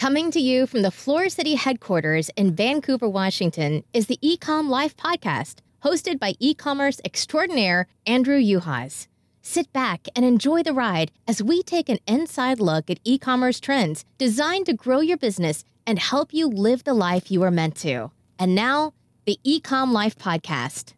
[0.00, 4.96] Coming to you from the Floor City headquarters in Vancouver, Washington, is the Ecom Life
[4.96, 9.08] podcast, hosted by e commerce extraordinaire Andrew Yuhas.
[9.42, 13.60] Sit back and enjoy the ride as we take an inside look at e commerce
[13.60, 17.76] trends designed to grow your business and help you live the life you are meant
[17.76, 18.10] to.
[18.38, 18.94] And now,
[19.26, 20.94] the Ecom Life podcast.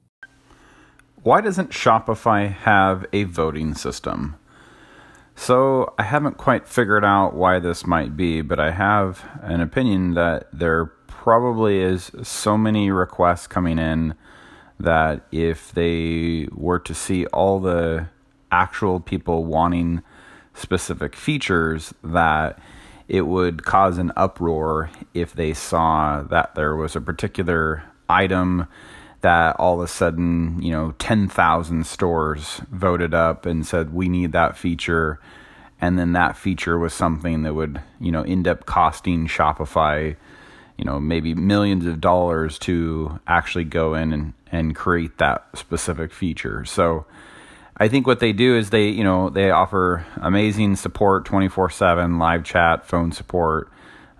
[1.24, 4.36] Why doesn't Shopify have a voting system?
[5.34, 10.14] So, I haven't quite figured out why this might be, but I have an opinion
[10.14, 14.14] that there probably is so many requests coming in
[14.78, 18.08] that if they were to see all the
[18.50, 20.02] actual people wanting
[20.54, 22.58] specific features that
[23.08, 28.66] it would cause an uproar if they saw that there was a particular item
[29.22, 34.32] that all of a sudden, you know, 10,000 stores voted up and said, we need
[34.32, 35.18] that feature.
[35.80, 40.16] And then that feature was something that would, you know, end up costing Shopify,
[40.76, 46.12] you know, maybe millions of dollars to actually go in and, and create that specific
[46.12, 46.64] feature.
[46.64, 47.06] So,
[47.76, 51.70] I think what they do is they, you know, they offer amazing support, twenty four
[51.70, 53.71] seven live chat, phone support,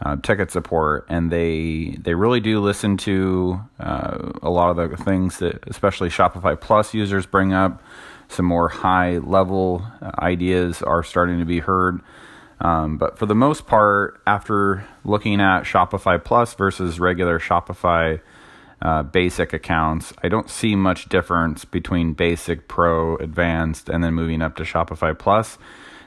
[0.04, 4.96] uh, ticket support, and they they really do listen to uh, a lot of the
[4.96, 7.82] things that especially Shopify Plus users bring up.
[8.28, 9.86] Some more high level
[10.18, 12.00] ideas are starting to be heard.
[12.60, 18.20] Um, but for the most part, after looking at Shopify Plus versus regular Shopify
[18.82, 20.12] uh, basic accounts.
[20.22, 25.16] I don't see much difference between basic, pro, advanced, and then moving up to Shopify
[25.16, 25.56] Plus.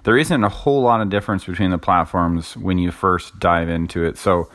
[0.06, 4.06] There isn't a whole lot of difference between the platforms when you first dive into
[4.06, 4.20] it.
[4.20, 4.50] So,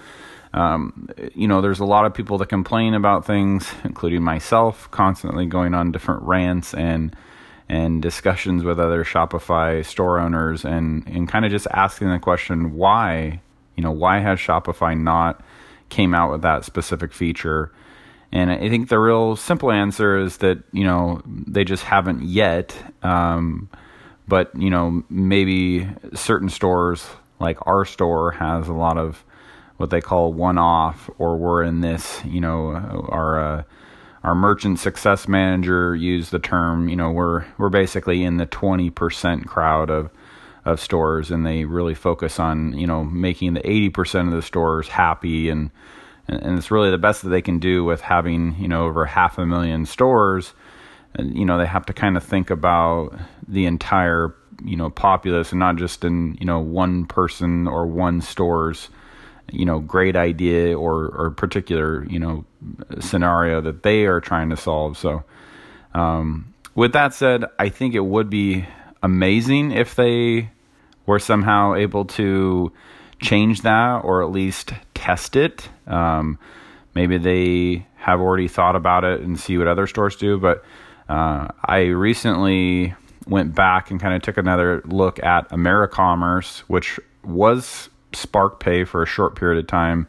[0.54, 5.46] um, you know, there's a lot of people that complain about things, including myself, constantly
[5.46, 7.14] going on different rants and
[7.68, 12.74] and discussions with other Shopify store owners, and and kind of just asking the question
[12.74, 13.40] why,
[13.76, 15.42] you know, why has Shopify not
[15.88, 17.72] came out with that specific feature?
[18.32, 22.76] And I think the real simple answer is that you know they just haven't yet.
[23.02, 23.68] Um,
[24.30, 27.06] but you know maybe certain stores
[27.40, 29.24] like our store has a lot of
[29.76, 32.20] what they call one-off, or we're in this.
[32.24, 32.70] You know
[33.08, 33.62] our uh,
[34.22, 36.88] our merchant success manager used the term.
[36.88, 40.10] You know we're we're basically in the twenty percent crowd of
[40.64, 44.42] of stores, and they really focus on you know making the eighty percent of the
[44.42, 45.70] stores happy and
[46.28, 49.38] and, it's really the best that they can do with having you know over half
[49.38, 50.54] a million stores.
[51.18, 54.34] You know they have to kind of think about the entire
[54.64, 58.88] you know populace and not just in you know one person or one store's
[59.50, 62.44] you know great idea or or particular you know
[63.00, 64.96] scenario that they are trying to solve.
[64.96, 65.24] So
[65.94, 68.66] um, with that said, I think it would be
[69.02, 70.50] amazing if they
[71.06, 72.72] were somehow able to
[73.20, 75.68] change that or at least test it.
[75.86, 76.38] Um,
[76.94, 80.38] maybe they have already thought about it and see what other stores do.
[80.38, 80.64] But
[81.10, 82.94] uh, I recently
[83.26, 89.06] went back and kind of took another look at AmeriCommerce, which was SparkPay for a
[89.06, 90.06] short period of time.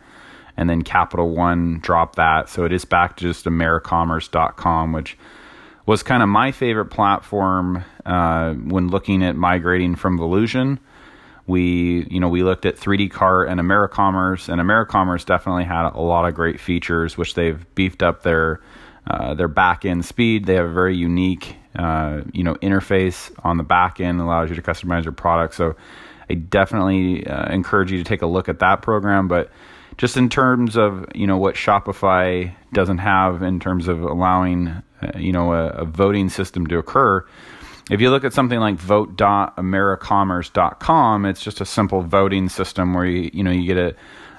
[0.56, 2.50] And then Capital One dropped that.
[2.50, 5.18] So it is back to just AmeriCommerce.com, which
[5.88, 10.78] was kind of my favorite platform uh, when looking at migrating from Volusion
[11.48, 16.00] we you know we looked at 3D Cart and AmeriCommerce, and AmeriCommerce definitely had a
[16.00, 18.62] lot of great features, which they've beefed up their
[19.08, 20.46] uh, their back end speed.
[20.46, 24.56] They have a very unique uh, you know interface on the back end, allows you
[24.56, 25.56] to customize your product.
[25.56, 25.76] So
[26.30, 29.50] I definitely uh, encourage you to take a look at that program, but
[29.98, 35.18] just in terms of you know what Shopify doesn't have in terms of allowing uh,
[35.18, 37.26] you know a, a voting system to occur
[37.92, 43.30] if you look at something like vote.americommerce.com, it's just a simple voting system where you
[43.34, 43.94] you know you get a,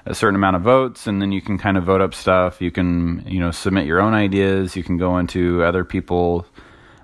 [0.04, 2.60] a certain amount of votes and then you can kind of vote up stuff.
[2.60, 4.76] You can you know submit your own ideas.
[4.76, 6.46] You can go into other people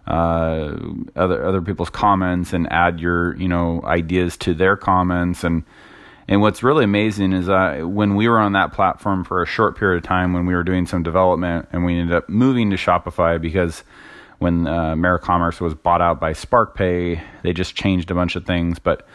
[0.07, 0.75] uh,
[1.17, 5.65] other other people's comments and add your you know ideas to their comments and
[6.29, 9.79] and what's really amazing is uh, when we were on that platform for a short
[9.79, 12.77] period of time when we were doing some development and we ended up moving to
[12.77, 13.83] Shopify because
[14.39, 18.79] when uh, AmeriCommerce was bought out by SparkPay, they just changed a bunch of things.
[18.79, 19.07] But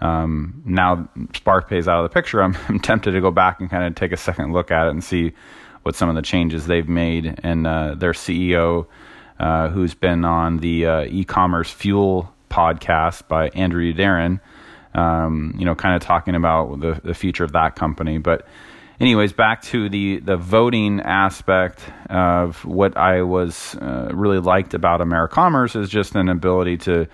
[0.00, 2.42] um, now SparkPay is out of the picture.
[2.42, 4.90] I'm, I'm, tempted to go back and kind of take a second look at it
[4.90, 5.32] and see
[5.82, 7.38] what some of the changes they've made.
[7.42, 8.86] And uh, their CEO,
[9.38, 14.40] uh, who's been on the uh, e-commerce fuel podcast by Andrew Youderian,
[14.94, 18.18] um, you know, kind of talking about the, the future of that company.
[18.18, 18.46] But
[19.00, 25.00] anyways, back to the the voting aspect of what I was uh, really liked about
[25.00, 27.06] AmeriCommerce is just an ability to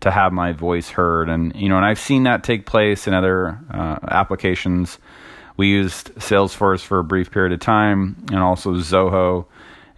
[0.00, 3.14] to have my voice heard, and you know, and I've seen that take place in
[3.14, 4.98] other uh, applications.
[5.56, 9.46] We used Salesforce for a brief period of time, and also Zoho.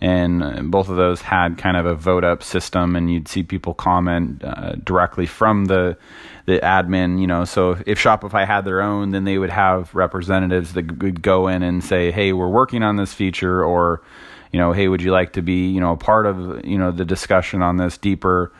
[0.00, 3.72] And both of those had kind of a vote up system and you'd see people
[3.72, 5.96] comment uh, directly from the
[6.44, 7.44] the admin you know.
[7.44, 11.62] So if shopify had their own then they would have representatives that would go in
[11.62, 14.02] and say hey we're working on this feature or
[14.50, 16.90] you know hey would you like to be you know a part of you know
[16.90, 18.52] the discussion on this deeper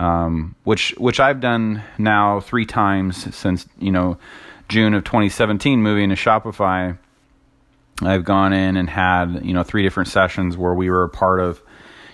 [0.00, 4.18] um, which which I've done now three times since you know
[4.68, 6.98] June of 2017 moving to Shopify
[8.02, 11.40] I've gone in and had, you know, three different sessions where we were a part
[11.40, 11.62] of,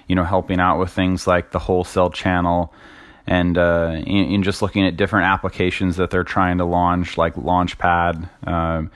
[0.09, 2.73] you know, helping out with things like the wholesale channel
[3.27, 7.35] and uh, in, in, just looking at different applications that they're trying to launch, like
[7.35, 8.29] Launchpad.
[8.47, 8.91] Um,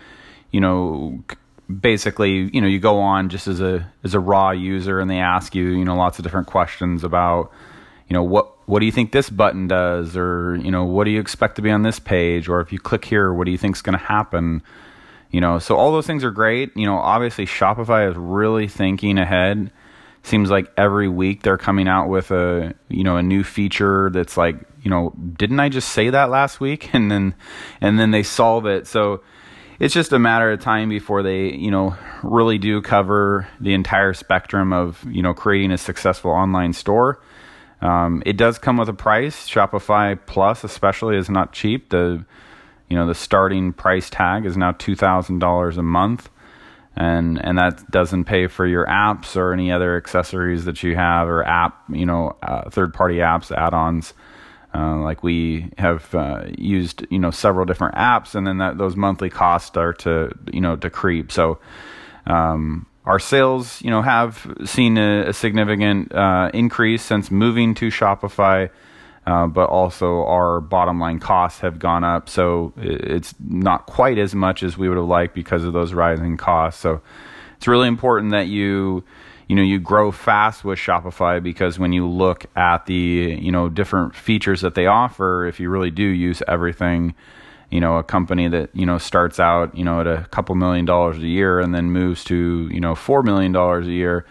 [0.53, 1.23] you know,
[1.69, 5.19] basically, you know, you go on just as a as a raw user, and they
[5.19, 7.51] ask you, you know, lots of different questions about,
[8.09, 11.11] you know, what what do you think this button does, or you know, what do
[11.11, 13.59] you expect to be on this page, or if you click here, what do you
[13.59, 14.63] think is going to happen?
[15.33, 16.77] You know, so all those things are great.
[16.77, 19.73] You know, obviously Shopify is really thinking ahead.
[20.23, 24.37] Seems like every week they're coming out with a, you know, a new feature that's
[24.37, 26.91] like, you know, didn't I just say that last week?
[26.95, 27.35] And then
[27.81, 28.87] and then they solve it.
[28.87, 29.23] So
[29.81, 34.15] it's just a matter of time before they, you know, really do cover the entire
[34.15, 37.19] spectrum of, you know, creating a successful online store.
[37.83, 39.49] Um, it does come with a price.
[39.49, 41.91] Shopify Plus, especially, is not cheap.
[41.91, 42.25] The
[42.89, 46.29] you know the starting price tag is now two thousand dollars a month,
[46.97, 51.29] and and that doesn't pay for your apps or any other accessories that you have
[51.29, 54.13] or app you know uh, third party apps add-ons.
[54.73, 58.95] Uh, like we have uh, used you know several different apps, and then that those
[58.97, 61.33] monthly costs start to you know to creep.
[61.33, 61.59] So.
[62.27, 67.89] Um, our sales, you know, have seen a, a significant uh, increase since moving to
[67.89, 68.71] Shopify
[69.27, 72.29] uh, but also our bottom line costs have gone up.
[72.29, 76.37] So it's not quite as much as we would have liked because of those rising
[76.37, 76.81] costs.
[76.81, 77.03] So
[77.57, 79.05] it's really important that you
[79.47, 83.69] you know you grow fast with Shopify because when you look at the you know
[83.69, 87.15] different features that they offer, if you really do use everything,
[87.71, 90.85] you know a company that you know starts out you know at a couple million
[90.85, 94.27] dollars a year and then moves to you know four million dollars a year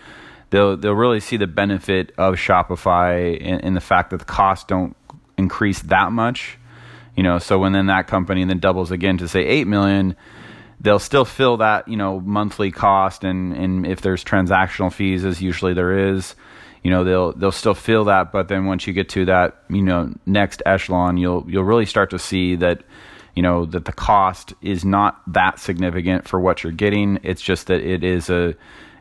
[0.49, 4.65] they'll they'll really see the benefit of Shopify in, in the fact that the costs
[4.65, 4.95] don't
[5.37, 6.57] increase that much.
[7.15, 10.15] You know, so when then that company then doubles again to say eight million,
[10.79, 15.41] they'll still fill that you know monthly cost, and and if there's transactional fees, as
[15.41, 16.35] usually there is,
[16.83, 18.31] you know they'll they'll still feel that.
[18.31, 22.11] But then once you get to that you know next echelon, you'll you'll really start
[22.11, 22.83] to see that
[23.39, 27.19] you know that the cost is not that significant for what you're getting.
[27.23, 28.53] It's just that it is a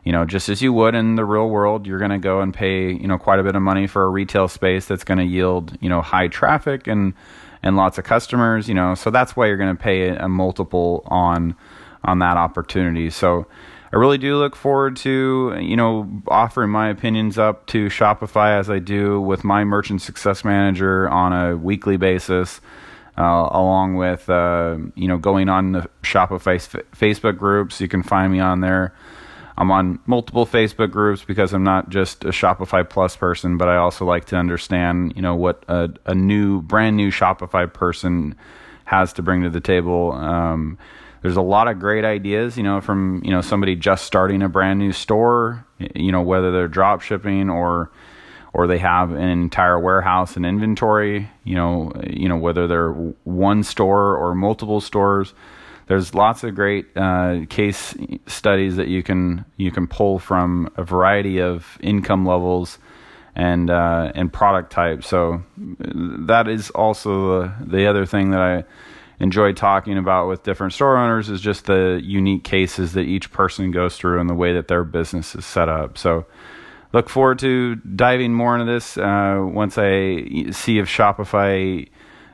[0.05, 2.53] you know, just as you would in the real world, you're going to go and
[2.53, 5.25] pay, you know, quite a bit of money for a retail space that's going to
[5.25, 7.13] yield, you know, high traffic and
[7.61, 8.95] and lots of customers, you know.
[8.95, 11.53] So that's why you're going to pay a multiple on
[12.05, 13.09] on that opportunity.
[13.09, 13.45] So
[13.91, 18.69] I really do look forward to, you know, offering my opinions up to Shopify as
[18.69, 22.61] I do with my merchant success manager on a weekly basis.
[23.19, 26.57] Uh, along with uh, you know going on the Shopify
[26.93, 28.95] Facebook groups, you can find me on there.
[29.57, 33.75] I'm on multiple Facebook groups because I'm not just a Shopify Plus person, but I
[33.75, 38.35] also like to understand, you know, what a, a new, brand new Shopify person
[38.85, 40.13] has to bring to the table.
[40.13, 40.77] Um,
[41.21, 44.47] there's a lot of great ideas, you know, from you know somebody just starting a
[44.47, 47.91] brand new store, you know, whether they're drop shipping or
[48.53, 52.91] or they have an entire warehouse and inventory, you know, you know whether they're
[53.23, 55.33] one store or multiple stores
[55.89, 57.95] there's lots of great uh, case
[58.27, 62.77] studies that you can you can pull from a variety of income levels
[63.35, 65.07] and uh, and product types.
[65.07, 68.63] So that is also the, the other thing that I
[69.19, 73.71] enjoy talking about with different store owners is just the unique cases that each person
[73.71, 75.97] goes through and the way that their business is set up.
[75.97, 76.27] So
[76.93, 81.87] look forward to diving more into this uh, once I see if Shopify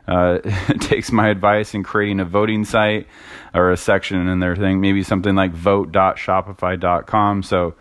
[0.08, 0.40] uh,
[0.80, 3.08] takes my advice in creating a voting site
[3.54, 7.44] or a section in their thing, maybe something like vote.shopify.com.
[7.44, 7.76] So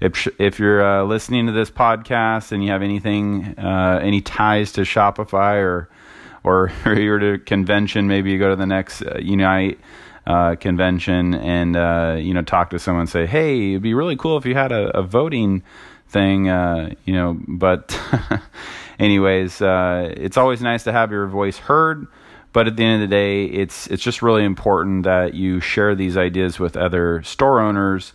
[0.00, 4.72] if if you're uh, listening to this podcast and you have anything, uh, any ties
[4.72, 5.88] to Shopify or
[6.44, 9.78] or, you're at a convention, maybe you go to the next uh, Unite.
[10.24, 14.14] Uh, convention and uh, you know talk to someone and say hey it'd be really
[14.14, 15.64] cool if you had a, a voting
[16.12, 16.46] thing
[17.04, 17.98] you know but
[19.02, 22.06] anyways, uh, it's always nice to have your voice heard.
[22.52, 25.94] But at the end of the day, it's it's just really important that you share
[25.94, 28.12] these ideas with other store owners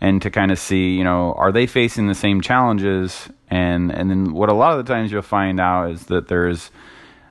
[0.00, 3.28] and to kind of see, you know, are they facing the same challenges?
[3.48, 6.70] And and then what a lot of the times you'll find out is that there's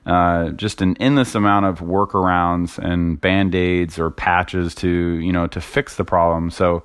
[0.04, 5.60] uh, just an endless amount of workarounds and band-aids or patches to you know to
[5.60, 6.82] fix the problem so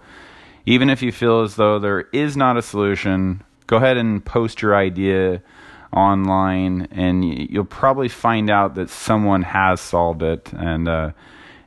[0.65, 4.61] even if you feel as though there is not a solution go ahead and post
[4.61, 5.41] your idea
[5.93, 11.11] online and you'll probably find out that someone has solved it and uh,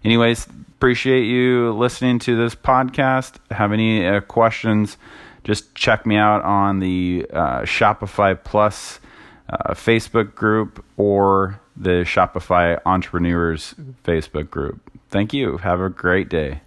[0.05, 4.97] anyways appreciate you listening to this podcast have any uh, questions
[5.45, 9.01] just check me out on the uh, shopify plus
[9.49, 13.75] uh, Facebook group or the Shopify Entrepreneurs
[14.05, 14.81] Facebook group.
[15.11, 15.59] Thank you.
[15.59, 16.61] Have a great day.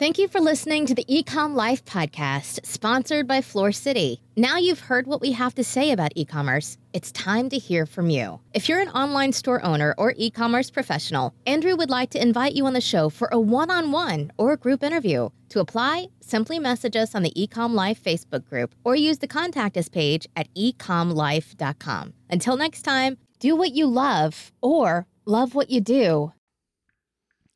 [0.00, 4.22] Thank you for listening to the Ecom Life podcast, sponsored by Floor City.
[4.34, 6.78] Now you've heard what we have to say about e commerce.
[6.94, 8.40] It's time to hear from you.
[8.54, 12.54] If you're an online store owner or e commerce professional, Andrew would like to invite
[12.54, 15.28] you on the show for a one on one or group interview.
[15.50, 19.76] To apply, simply message us on the Ecom Life Facebook group or use the contact
[19.76, 22.14] us page at ecomlife.com.
[22.30, 26.32] Until next time, do what you love or love what you do.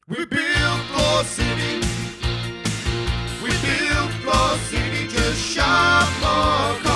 [0.08, 1.73] We build Floor City.
[5.54, 6.93] shop for